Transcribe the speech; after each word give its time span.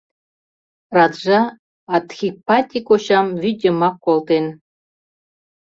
Раджа 0.95 1.39
Адхипатти 1.95 2.79
кочам 2.87 3.27
вӱд 3.41 3.57
йымак 3.63 3.95
колтен! 4.05 4.45